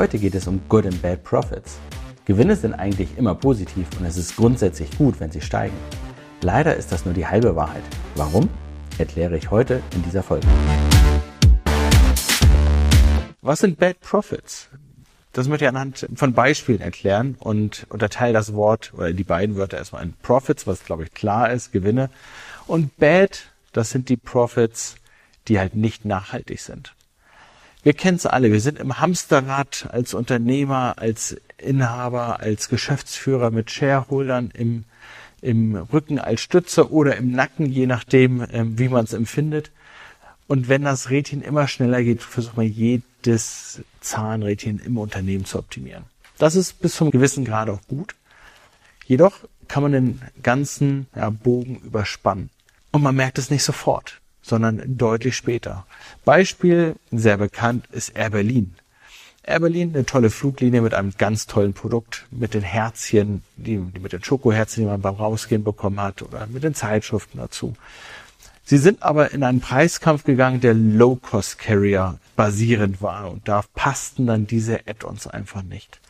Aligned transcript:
Heute 0.00 0.18
geht 0.18 0.34
es 0.34 0.46
um 0.46 0.62
Good 0.70 0.86
and 0.86 1.02
Bad 1.02 1.22
Profits. 1.24 1.78
Gewinne 2.24 2.56
sind 2.56 2.72
eigentlich 2.72 3.18
immer 3.18 3.34
positiv 3.34 3.86
und 3.98 4.06
es 4.06 4.16
ist 4.16 4.34
grundsätzlich 4.34 4.96
gut, 4.96 5.20
wenn 5.20 5.30
sie 5.30 5.42
steigen. 5.42 5.76
Leider 6.40 6.74
ist 6.74 6.90
das 6.90 7.04
nur 7.04 7.12
die 7.12 7.26
halbe 7.26 7.54
Wahrheit. 7.54 7.82
Warum? 8.14 8.48
Erkläre 8.96 9.36
ich 9.36 9.50
heute 9.50 9.82
in 9.94 10.02
dieser 10.02 10.22
Folge. 10.22 10.46
Was 13.42 13.58
sind 13.58 13.78
Bad 13.78 14.00
Profits? 14.00 14.70
Das 15.34 15.48
möchte 15.48 15.66
ich 15.66 15.68
anhand 15.68 16.06
von 16.14 16.32
Beispielen 16.32 16.80
erklären 16.80 17.36
und 17.38 17.86
unterteile 17.90 18.32
das 18.32 18.54
Wort 18.54 18.94
oder 18.94 19.12
die 19.12 19.22
beiden 19.22 19.56
Wörter 19.56 19.76
erstmal 19.76 20.02
in 20.02 20.14
Profits, 20.22 20.66
was 20.66 20.82
glaube 20.82 21.02
ich 21.02 21.12
klar 21.12 21.52
ist, 21.52 21.72
Gewinne. 21.72 22.08
Und 22.66 22.96
Bad, 22.96 23.50
das 23.74 23.90
sind 23.90 24.08
die 24.08 24.16
Profits, 24.16 24.94
die 25.46 25.58
halt 25.58 25.76
nicht 25.76 26.06
nachhaltig 26.06 26.58
sind. 26.60 26.94
Wir 27.82 27.94
kennen 27.94 28.16
es 28.16 28.26
alle. 28.26 28.52
Wir 28.52 28.60
sind 28.60 28.78
im 28.78 29.00
Hamsterrad 29.00 29.88
als 29.90 30.12
Unternehmer, 30.12 30.94
als 30.98 31.36
Inhaber, 31.56 32.40
als 32.40 32.68
Geschäftsführer 32.68 33.50
mit 33.50 33.70
Shareholdern 33.70 34.50
im, 34.52 34.84
im 35.40 35.76
Rücken 35.76 36.18
als 36.18 36.42
Stütze 36.42 36.92
oder 36.92 37.16
im 37.16 37.32
Nacken, 37.32 37.66
je 37.66 37.86
nachdem, 37.86 38.46
ähm, 38.52 38.78
wie 38.78 38.88
man 38.88 39.04
es 39.04 39.14
empfindet. 39.14 39.70
Und 40.46 40.68
wenn 40.68 40.82
das 40.82 41.08
Rädchen 41.08 41.42
immer 41.42 41.68
schneller 41.68 42.02
geht, 42.02 42.22
versucht 42.22 42.56
man 42.56 42.66
jedes 42.66 43.80
Zahnrädchen 44.00 44.78
im 44.80 44.98
Unternehmen 44.98 45.46
zu 45.46 45.58
optimieren. 45.58 46.04
Das 46.36 46.56
ist 46.56 46.80
bis 46.80 46.96
zum 46.96 47.10
gewissen 47.10 47.44
Grad 47.44 47.70
auch 47.70 47.80
gut. 47.88 48.14
Jedoch 49.06 49.34
kann 49.68 49.82
man 49.82 49.92
den 49.92 50.22
ganzen 50.42 51.06
ja, 51.14 51.30
Bogen 51.30 51.76
überspannen. 51.76 52.50
Und 52.92 53.02
man 53.02 53.14
merkt 53.14 53.38
es 53.38 53.50
nicht 53.50 53.62
sofort 53.62 54.20
sondern 54.42 54.96
deutlich 54.96 55.36
später. 55.36 55.86
Beispiel, 56.24 56.96
sehr 57.10 57.36
bekannt, 57.36 57.86
ist 57.92 58.10
Air 58.10 58.30
Berlin. 58.30 58.74
Air 59.42 59.60
Berlin, 59.60 59.92
eine 59.94 60.06
tolle 60.06 60.30
Fluglinie 60.30 60.82
mit 60.82 60.94
einem 60.94 61.12
ganz 61.16 61.46
tollen 61.46 61.72
Produkt, 61.72 62.26
mit 62.30 62.54
den 62.54 62.62
Herzchen, 62.62 63.42
die, 63.56 63.78
die 63.78 64.00
mit 64.00 64.12
den 64.12 64.22
Schokoherzchen, 64.22 64.84
die 64.84 64.90
man 64.90 65.00
beim 65.00 65.14
Rausgehen 65.14 65.64
bekommen 65.64 66.00
hat, 66.00 66.22
oder 66.22 66.46
mit 66.46 66.62
den 66.62 66.74
Zeitschriften 66.74 67.38
dazu. 67.38 67.74
Sie 68.64 68.78
sind 68.78 69.02
aber 69.02 69.32
in 69.32 69.42
einen 69.42 69.60
Preiskampf 69.60 70.24
gegangen, 70.24 70.60
der 70.60 70.74
Low-Cost-Carrier 70.74 72.18
basierend 72.36 73.02
war 73.02 73.30
und 73.30 73.48
da 73.48 73.64
passten 73.74 74.26
dann 74.26 74.46
diese 74.46 74.86
Add-ons 74.86 75.26
einfach 75.26 75.62
nicht. 75.62 76.00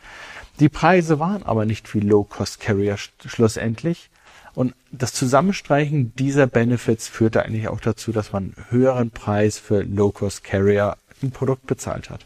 Die 0.59 0.69
Preise 0.69 1.17
waren 1.17 1.41
aber 1.41 1.65
nicht 1.65 1.91
wie 1.95 2.01
Low-Cost-Carrier 2.01 2.97
schlussendlich, 3.25 4.11
und 4.53 4.73
das 4.91 5.13
Zusammenstreichen 5.13 6.13
dieser 6.15 6.47
Benefits 6.47 7.07
führte 7.07 7.43
eigentlich 7.43 7.67
auch 7.67 7.79
dazu, 7.79 8.11
dass 8.11 8.33
man 8.33 8.53
einen 8.55 8.65
höheren 8.69 9.11
Preis 9.11 9.57
für 9.57 9.83
Low-Cost-Carrier 9.83 10.97
ein 11.23 11.31
Produkt 11.31 11.67
bezahlt 11.67 12.09
hat. 12.09 12.25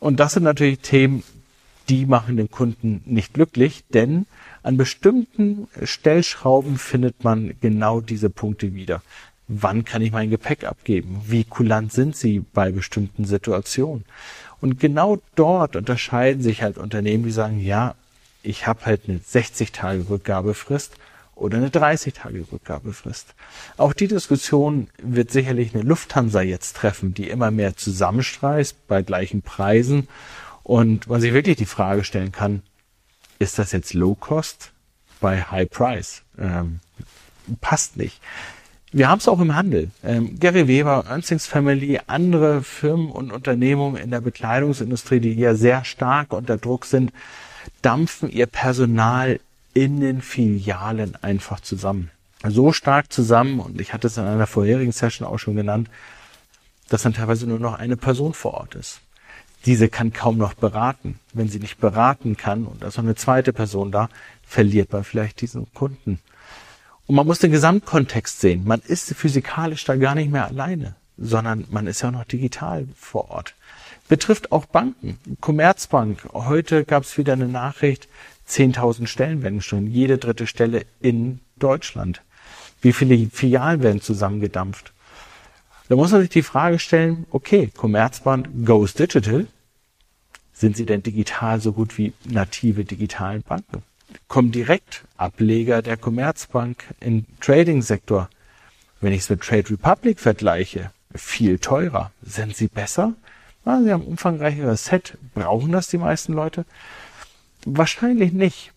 Und 0.00 0.20
das 0.20 0.34
sind 0.34 0.42
natürlich 0.42 0.80
Themen, 0.80 1.22
die 1.88 2.06
machen 2.06 2.36
den 2.36 2.50
Kunden 2.50 3.02
nicht 3.06 3.32
glücklich, 3.34 3.84
denn 3.92 4.26
an 4.62 4.76
bestimmten 4.76 5.68
Stellschrauben 5.82 6.76
findet 6.76 7.24
man 7.24 7.54
genau 7.60 8.00
diese 8.00 8.28
Punkte 8.28 8.74
wieder. 8.74 9.02
Wann 9.46 9.84
kann 9.84 10.02
ich 10.02 10.12
mein 10.12 10.28
Gepäck 10.28 10.64
abgeben? 10.64 11.22
Wie 11.26 11.44
kulant 11.44 11.92
sind 11.92 12.14
sie 12.14 12.40
bei 12.52 12.70
bestimmten 12.70 13.24
Situationen? 13.24 14.04
Und 14.60 14.78
genau 14.78 15.18
dort 15.36 15.76
unterscheiden 15.76 16.42
sich 16.42 16.62
halt 16.62 16.76
Unternehmen, 16.76 17.24
die 17.24 17.30
sagen, 17.30 17.58
ja, 17.58 17.94
ich 18.42 18.66
habe 18.66 18.84
halt 18.84 19.08
eine 19.08 19.20
60 19.24 19.72
Tage 19.72 20.10
Rückgabefrist 20.10 20.96
oder 21.38 21.58
eine 21.58 21.68
30-Tage-Rückgabefrist. 21.68 23.34
Auch 23.76 23.92
die 23.92 24.08
Diskussion 24.08 24.88
wird 25.02 25.30
sicherlich 25.30 25.74
eine 25.74 25.84
Lufthansa 25.84 26.42
jetzt 26.42 26.76
treffen, 26.76 27.14
die 27.14 27.28
immer 27.28 27.50
mehr 27.50 27.76
zusammenstreißt 27.76 28.86
bei 28.88 29.02
gleichen 29.02 29.42
Preisen 29.42 30.08
und 30.62 31.06
man 31.06 31.20
sich 31.20 31.32
wirklich 31.32 31.56
die 31.56 31.66
Frage 31.66 32.04
stellen 32.04 32.32
kann, 32.32 32.62
ist 33.38 33.58
das 33.58 33.72
jetzt 33.72 33.94
Low 33.94 34.14
Cost 34.14 34.72
bei 35.20 35.42
High 35.42 35.70
Price? 35.70 36.22
Ähm, 36.38 36.80
passt 37.60 37.96
nicht. 37.96 38.20
Wir 38.90 39.08
haben 39.08 39.18
es 39.18 39.28
auch 39.28 39.40
im 39.40 39.54
Handel. 39.54 39.90
Ähm, 40.02 40.38
Gary 40.40 40.66
Weber, 40.66 41.04
Ernstings 41.08 41.46
Family, 41.46 42.00
andere 42.06 42.62
Firmen 42.62 43.10
und 43.10 43.30
Unternehmungen 43.30 43.96
in 43.96 44.10
der 44.10 44.20
Bekleidungsindustrie, 44.20 45.20
die 45.20 45.34
ja 45.34 45.54
sehr 45.54 45.84
stark 45.84 46.32
unter 46.32 46.56
Druck 46.56 46.86
sind, 46.86 47.12
dampfen 47.82 48.30
ihr 48.30 48.46
Personal 48.46 49.40
in 49.84 50.00
den 50.00 50.22
Filialen 50.22 51.16
einfach 51.22 51.60
zusammen. 51.60 52.10
So 52.44 52.72
stark 52.72 53.12
zusammen, 53.12 53.60
und 53.60 53.80
ich 53.80 53.92
hatte 53.92 54.08
es 54.08 54.16
in 54.16 54.24
einer 54.24 54.48
vorherigen 54.48 54.92
Session 54.92 55.26
auch 55.26 55.38
schon 55.38 55.54
genannt, 55.54 55.88
dass 56.88 57.02
dann 57.02 57.14
teilweise 57.14 57.46
nur 57.46 57.60
noch 57.60 57.74
eine 57.78 57.96
Person 57.96 58.34
vor 58.34 58.54
Ort 58.54 58.74
ist. 58.74 59.00
Diese 59.66 59.88
kann 59.88 60.12
kaum 60.12 60.36
noch 60.36 60.54
beraten. 60.54 61.20
Wenn 61.32 61.48
sie 61.48 61.60
nicht 61.60 61.78
beraten 61.78 62.36
kann 62.36 62.64
und 62.64 62.82
da 62.82 62.88
ist 62.88 62.96
noch 62.96 63.04
eine 63.04 63.14
zweite 63.14 63.52
Person 63.52 63.92
da, 63.92 64.08
verliert 64.44 64.92
man 64.92 65.04
vielleicht 65.04 65.40
diesen 65.40 65.72
Kunden. 65.74 66.18
Und 67.06 67.14
man 67.14 67.26
muss 67.26 67.38
den 67.38 67.52
Gesamtkontext 67.52 68.40
sehen. 68.40 68.64
Man 68.64 68.80
ist 68.80 69.14
physikalisch 69.14 69.84
da 69.84 69.94
gar 69.96 70.14
nicht 70.14 70.30
mehr 70.30 70.46
alleine, 70.46 70.96
sondern 71.18 71.66
man 71.70 71.86
ist 71.86 72.02
ja 72.02 72.10
noch 72.10 72.24
digital 72.24 72.86
vor 72.96 73.30
Ort. 73.30 73.54
Betrifft 74.08 74.52
auch 74.52 74.64
Banken. 74.64 75.18
Commerzbank. 75.40 76.28
Heute 76.32 76.84
gab 76.84 77.02
es 77.02 77.18
wieder 77.18 77.34
eine 77.34 77.48
Nachricht, 77.48 78.08
10.000 78.48 79.06
Stellen 79.06 79.42
werden 79.42 79.56
geschlossen, 79.56 79.88
jede 79.88 80.16
dritte 80.16 80.46
Stelle 80.46 80.86
in 81.00 81.40
Deutschland. 81.58 82.22
Wie 82.80 82.92
viele 82.92 83.28
Filialen 83.30 83.82
werden 83.82 84.00
zusammengedampft? 84.00 84.92
Da 85.88 85.96
muss 85.96 86.12
man 86.12 86.20
sich 86.20 86.30
die 86.30 86.42
Frage 86.42 86.78
stellen, 86.78 87.26
okay, 87.30 87.70
Commerzbank 87.76 88.48
goes 88.64 88.94
digital. 88.94 89.46
Sind 90.52 90.76
sie 90.76 90.86
denn 90.86 91.02
digital 91.02 91.60
so 91.60 91.72
gut 91.72 91.98
wie 91.98 92.12
native 92.24 92.84
digitalen 92.84 93.42
Banken? 93.42 93.82
Kommen 94.26 94.52
direkt 94.52 95.04
Ableger 95.16 95.82
der 95.82 95.96
Commerzbank 95.96 96.84
im 97.00 97.26
Trading-Sektor. 97.40 98.28
Wenn 99.00 99.12
ich 99.12 99.20
es 99.20 99.30
mit 99.30 99.42
Trade 99.42 99.70
Republic 99.70 100.18
vergleiche, 100.18 100.90
viel 101.18 101.58
teurer. 101.58 102.10
Sind 102.22 102.56
sie 102.56 102.68
besser? 102.68 103.14
Ja, 103.64 103.80
sie 103.82 103.92
haben 103.92 104.02
ein 104.02 104.08
umfangreicheres 104.08 104.86
Set. 104.86 105.18
Brauchen 105.34 105.72
das 105.72 105.88
die 105.88 105.98
meisten 105.98 106.32
Leute? 106.32 106.64
Wahrscheinlich 107.64 108.32
nicht. 108.32 108.72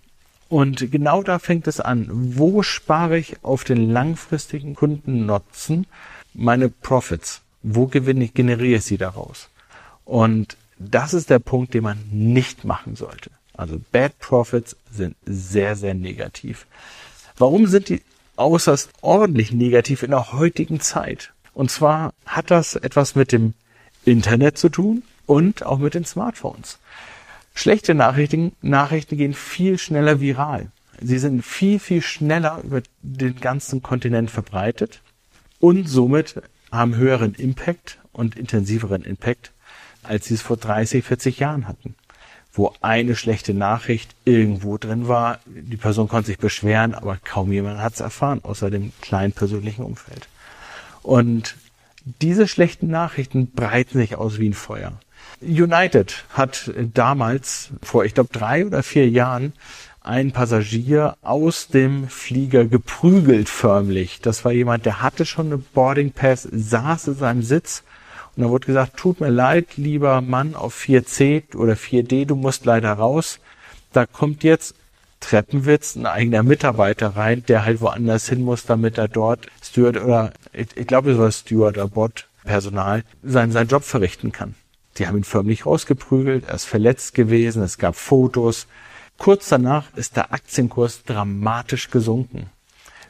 Und 0.50 0.92
genau 0.92 1.24
da 1.24 1.40
fängt 1.40 1.68
es 1.68 1.80
an. 1.80 2.08
Wo 2.12 2.62
spare 2.62 3.18
ich 3.18 3.38
auf 3.42 3.64
den 3.64 3.90
langfristigen 3.90 4.76
Kundennutzen 4.76 5.88
meine 6.34 6.68
Profits? 6.68 7.42
Wo 7.64 7.88
gewinne 7.88 8.26
ich, 8.26 8.34
generiere 8.34 8.80
ich 8.80 8.84
sie 8.84 8.98
daraus? 8.98 9.48
Und 10.04 10.58
das 10.78 11.14
ist 11.14 11.30
der 11.30 11.40
Punkt, 11.40 11.74
den 11.74 11.84
man 11.84 12.04
nicht 12.12 12.66
machen 12.66 12.96
sollte. 12.96 13.32
Also 13.54 13.80
Bad 13.92 14.20
Profits 14.20 14.76
sind 14.92 15.16
sehr, 15.26 15.76
sehr 15.76 15.94
negativ. 15.94 16.66
Warum 17.38 17.68
sind 17.68 17.90
die 17.90 18.02
äußerst 18.38 18.90
ordentlich 19.02 19.52
negativ 19.52 20.04
in 20.04 20.12
der 20.12 20.34
heutigen 20.34 20.80
Zeit? 20.80 21.32
Und 21.54 21.72
zwar 21.72 22.14
hat 22.26 22.52
das 22.52 22.76
etwas 22.76 23.16
mit 23.16 23.32
dem 23.32 23.54
Internet 24.06 24.58
zu 24.58 24.70
tun 24.70 25.04
und 25.26 25.66
auch 25.66 25.78
mit 25.78 25.94
den 25.94 26.06
Smartphones. 26.06 26.80
Schlechte 27.54 27.94
Nachrichten, 27.94 28.54
Nachrichten 28.62 29.18
gehen 29.18 29.34
viel 29.34 29.78
schneller 29.78 30.20
viral. 30.20 30.72
Sie 31.02 31.20
sind 31.20 31.44
viel, 31.44 31.80
viel 31.80 32.02
schneller 32.02 32.62
über 32.64 32.82
den 33.02 33.40
ganzen 33.40 33.82
Kontinent 33.82 34.32
verbreitet 34.32 35.02
und 35.60 35.88
somit 35.88 36.42
haben 36.72 36.96
höheren 36.96 37.34
Impact 37.34 38.00
und 38.14 38.36
intensiveren 38.38 39.04
Impact, 39.04 39.52
als 40.04 40.28
sie 40.28 40.36
es 40.36 40.42
vor 40.42 40.58
30, 40.58 41.04
40 41.04 41.40
Jahren 41.40 41.68
hatten. 41.68 41.96
Wo 42.54 42.74
eine 42.82 43.16
schlechte 43.16 43.54
Nachricht 43.54 44.16
irgendwo 44.26 44.78
drin 44.78 45.08
war, 45.08 45.40
die 45.46 45.78
Person 45.78 46.08
konnte 46.08 46.28
sich 46.28 46.38
beschweren, 46.38 46.94
aber 46.94 47.18
kaum 47.24 47.52
jemand 47.52 47.80
hat 47.80 47.94
es 47.94 48.00
erfahren, 48.00 48.42
außer 48.44 48.70
dem 48.70 48.92
kleinen 49.02 49.32
persönlichen 49.32 49.86
Umfeld. 49.86 50.28
Und 51.04 51.56
diese 52.20 52.48
schlechten 52.48 52.88
Nachrichten 52.88 53.52
breiten 53.52 54.00
sich 54.00 54.16
aus 54.16 54.40
wie 54.40 54.50
ein 54.50 54.54
Feuer. 54.54 55.00
United 55.42 56.26
hat 56.34 56.72
damals, 56.94 57.72
vor 57.82 58.06
ich 58.06 58.14
glaube 58.14 58.30
drei 58.32 58.66
oder 58.66 58.84
vier 58.84 59.10
Jahren, 59.10 59.54
einen 60.02 60.32
Passagier 60.32 61.18
aus 61.22 61.68
dem 61.68 62.08
Flieger 62.08 62.66
geprügelt 62.66 63.50
förmlich. 63.50 64.20
Das 64.22 64.44
war 64.46 64.52
jemand, 64.52 64.86
der 64.86 65.02
hatte 65.02 65.26
schon 65.26 65.48
eine 65.48 65.58
Boarding 65.58 66.12
Pass, 66.12 66.48
saß 66.52 67.10
in 67.10 67.16
seinem 67.16 67.44
Sitz 67.44 67.84
und 68.36 68.44
da 68.44 68.50
wurde 68.50 68.66
gesagt, 68.66 68.98
tut 68.98 69.20
mir 69.20 69.30
leid, 69.30 69.78
lieber 69.78 70.22
Mann 70.22 70.56
auf 70.56 70.76
4C 70.76 71.56
oder 71.56 71.74
4D, 71.74 72.26
du 72.26 72.36
musst 72.36 72.66
leider 72.66 72.94
raus. 72.94 73.40
Da 73.94 74.06
kommt 74.06 74.44
jetzt 74.44 74.74
Treppenwitz, 75.20 75.96
ein 75.96 76.06
eigener 76.06 76.42
Mitarbeiter 76.42 77.16
rein, 77.16 77.44
der 77.48 77.66
halt 77.66 77.82
woanders 77.82 78.30
hin 78.30 78.42
muss, 78.42 78.66
damit 78.66 78.98
er 78.98 79.08
dort 79.08 79.48
Steward 79.62 79.98
oder 79.98 80.34
ich, 80.54 80.76
ich 80.76 80.88
glaube, 80.88 81.12
es 81.12 81.18
war 81.18 81.68
oder 81.68 81.88
Bot 81.88 82.28
Personal 82.44 83.04
seinen, 83.24 83.52
seinen 83.52 83.68
Job 83.68 83.84
verrichten 83.84 84.32
kann. 84.32 84.56
Die 84.98 85.08
haben 85.08 85.18
ihn 85.18 85.24
förmlich 85.24 85.66
rausgeprügelt, 85.66 86.46
er 86.48 86.56
ist 86.56 86.66
verletzt 86.66 87.14
gewesen, 87.14 87.64
es 87.64 87.78
gab 87.78 87.96
Fotos. 87.96 88.68
Kurz 89.18 89.50
danach 89.50 89.86
ist 89.96 90.18
der 90.18 90.34
Aktienkurs 90.34 91.04
dramatisch 91.04 91.90
gesunken. 91.92 92.50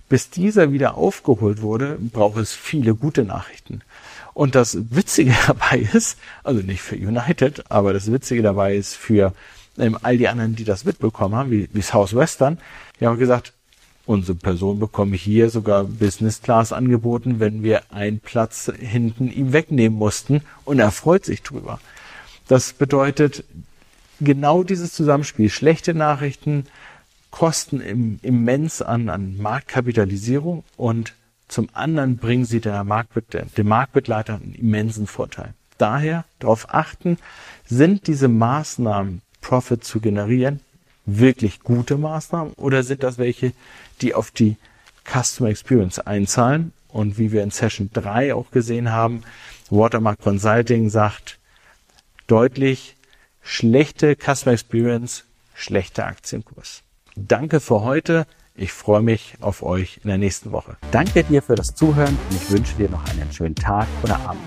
Bis 0.09 0.29
dieser 0.29 0.71
wieder 0.73 0.95
aufgeholt 0.95 1.61
wurde, 1.61 1.97
braucht 1.99 2.37
es 2.37 2.53
viele 2.53 2.95
gute 2.95 3.23
Nachrichten. 3.23 3.81
Und 4.33 4.55
das 4.55 4.77
Witzige 4.91 5.33
dabei 5.47 5.87
ist, 5.93 6.17
also 6.43 6.61
nicht 6.61 6.81
für 6.81 6.95
United, 6.95 7.71
aber 7.71 7.93
das 7.93 8.11
Witzige 8.11 8.41
dabei 8.41 8.75
ist 8.75 8.95
für 8.95 9.33
ähm, 9.77 9.97
all 10.01 10.17
die 10.17 10.27
anderen, 10.27 10.55
die 10.55 10.65
das 10.65 10.85
mitbekommen 10.85 11.35
haben, 11.35 11.51
wie, 11.51 11.69
wie 11.71 11.81
Southwestern, 11.81 12.59
die 12.99 13.07
haben 13.07 13.17
gesagt, 13.17 13.53
unsere 14.05 14.37
Person 14.37 14.79
bekomme 14.79 15.15
hier 15.15 15.49
sogar 15.49 15.83
Business 15.85 16.41
Class 16.41 16.73
angeboten, 16.73 17.39
wenn 17.39 17.63
wir 17.63 17.91
einen 17.91 18.19
Platz 18.19 18.71
hinten 18.79 19.31
ihm 19.31 19.53
wegnehmen 19.53 19.97
mussten 19.97 20.41
und 20.65 20.79
er 20.79 20.91
freut 20.91 21.25
sich 21.25 21.43
drüber. 21.43 21.79
Das 22.47 22.73
bedeutet 22.73 23.43
genau 24.19 24.63
dieses 24.63 24.93
Zusammenspiel. 24.93 25.49
Schlechte 25.49 25.93
Nachrichten 25.93 26.65
kosten 27.29 27.81
im, 27.81 28.19
immens 28.21 28.81
an, 28.81 29.09
an 29.09 29.37
Marktkapitalisierung 29.37 30.63
und 30.77 31.13
zum 31.47 31.69
anderen 31.73 32.17
bringen 32.17 32.45
sie 32.45 32.61
der 32.61 32.83
Marktbe 32.83 33.23
dem 33.57 33.67
Marktbegleiter 33.67 34.35
einen 34.35 34.53
immensen 34.53 35.07
Vorteil. 35.07 35.53
Daher 35.77 36.25
darauf 36.39 36.73
achten, 36.73 37.17
sind 37.65 38.07
diese 38.07 38.27
Maßnahmen, 38.27 39.21
Profit 39.41 39.83
zu 39.83 39.99
generieren, 39.99 40.59
wirklich 41.05 41.61
gute 41.61 41.97
Maßnahmen 41.97 42.53
oder 42.53 42.83
sind 42.83 43.03
das 43.03 43.17
welche, 43.17 43.53
die 44.01 44.13
auf 44.13 44.31
die 44.31 44.57
Customer 45.05 45.49
Experience 45.49 45.99
einzahlen? 45.99 46.73
Und 46.87 47.17
wie 47.17 47.31
wir 47.31 47.43
in 47.43 47.51
Session 47.51 47.89
3 47.93 48.35
auch 48.35 48.51
gesehen 48.51 48.91
haben, 48.91 49.23
Watermark 49.69 50.19
Consulting 50.19 50.89
sagt 50.89 51.39
deutlich, 52.27 52.97
schlechte 53.41 54.15
Customer 54.15 54.53
Experience, 54.53 55.23
schlechter 55.53 56.05
Aktienkurs. 56.05 56.83
Danke 57.15 57.59
für 57.59 57.81
heute. 57.81 58.25
Ich 58.55 58.73
freue 58.73 59.01
mich 59.01 59.35
auf 59.39 59.63
euch 59.63 60.01
in 60.03 60.09
der 60.09 60.17
nächsten 60.17 60.51
Woche. 60.51 60.75
Danke 60.91 61.23
dir 61.23 61.41
für 61.41 61.55
das 61.55 61.73
Zuhören 61.73 62.17
und 62.29 62.35
ich 62.35 62.51
wünsche 62.51 62.75
dir 62.75 62.89
noch 62.89 63.05
einen 63.05 63.31
schönen 63.31 63.55
Tag 63.55 63.87
oder 64.03 64.19
Abend. 64.19 64.41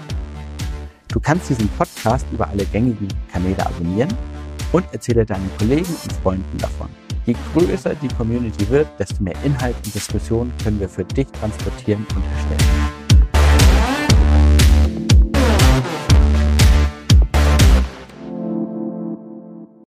Du 1.09 1.21
kannst 1.21 1.49
diesen 1.49 1.69
Podcast 1.69 2.27
über 2.33 2.49
alle 2.49 2.67
gängigen 2.67 3.09
Kanäle 3.33 3.65
abonnieren 3.65 4.15
und 4.75 4.85
erzähle 4.93 5.25
deinen 5.25 5.49
Kollegen 5.57 5.87
und 5.87 6.13
Freunden 6.23 6.59
davon. 6.59 6.89
Je 7.27 7.35
größer 7.55 7.95
die 7.95 8.09
Community 8.09 8.69
wird, 8.69 8.89
desto 8.99 9.23
mehr 9.23 9.37
Inhalt 9.45 9.77
und 9.77 9.95
Diskussion 9.95 10.53
können 10.63 10.81
wir 10.81 10.89
für 10.89 11.05
dich 11.05 11.29
transportieren 11.29 12.05
und 12.15 12.25
erstellen. 12.37 12.84